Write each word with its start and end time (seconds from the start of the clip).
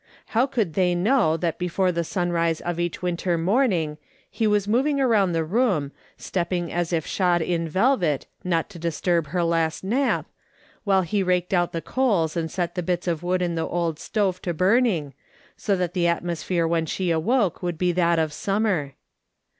How 0.33 0.47
could 0.47 0.73
they 0.73 0.95
know 0.95 1.37
that 1.37 1.59
before 1.59 1.91
the 1.91 2.03
sunrise 2.03 2.59
of 2.59 2.79
each 2.79 3.03
winter 3.03 3.37
morning 3.37 3.99
he 4.31 4.47
was 4.47 4.67
moving 4.67 4.99
around 4.99 5.33
the 5.33 5.45
room^ 5.45 5.91
stepping 6.17 6.73
as 6.73 6.91
if 6.91 7.05
shod 7.05 7.39
in 7.39 7.67
velvet, 7.67 8.25
not 8.43 8.67
to 8.71 8.79
disturb 8.79 9.27
her 9.27 9.43
last 9.43 9.83
nap, 9.83 10.25
while 10.85 11.03
he 11.03 11.21
raked 11.21 11.53
out 11.53 11.71
the 11.71 11.83
coals 11.83 12.35
and 12.35 12.49
set 12.49 12.73
the 12.73 12.81
bits 12.81 13.07
of 13.07 13.21
wood 13.21 13.43
in 13.43 13.53
the 13.53 13.67
old 13.67 13.99
stove 13.99 14.41
to 14.41 14.55
burning, 14.55 15.13
so 15.55 15.75
that 15.75 15.93
the 15.93 16.05
atmo 16.05 16.35
sphere 16.35 16.67
when 16.67 16.87
she 16.87 17.11
awoke 17.11 17.61
would 17.61 17.77
be 17.77 17.91
that 17.91 18.17
of 18.17 18.33
summer 18.33 18.95